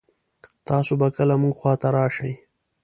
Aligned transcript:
تاسو 0.67 0.91
به 0.99 1.07
کله 1.15 1.35
مونږ 1.41 1.53
خوا 1.59 1.73
ته 1.81 1.87
راشئ 1.95 2.33